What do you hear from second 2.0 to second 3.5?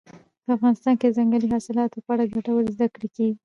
په اړه ګټورې زده کړې کېږي.